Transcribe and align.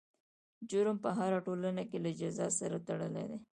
جرم 0.69 0.97
په 1.03 1.09
هره 1.17 1.39
ټولنه 1.45 1.83
کې 1.89 1.97
له 2.05 2.11
جزا 2.19 2.47
سره 2.59 2.77
تړلی 2.87 3.25
دی. 3.29 3.39